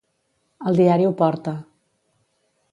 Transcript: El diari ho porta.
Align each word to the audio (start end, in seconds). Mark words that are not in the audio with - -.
El 0.71 0.79
diari 0.79 1.07
ho 1.09 1.13
porta. 1.21 1.55